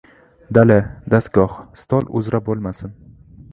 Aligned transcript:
Dala, 0.57 0.77
dastgoh, 1.15 1.59
stol 1.83 2.09
uzra 2.23 2.43
bo‘lmasin 2.51 2.99